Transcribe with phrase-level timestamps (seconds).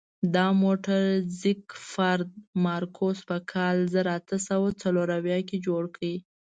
[0.35, 1.01] دا موټر
[1.41, 2.29] زیکفرد
[2.65, 6.03] مارکوس په کال زر اته سوه څلور اویا کې جوړ کړ.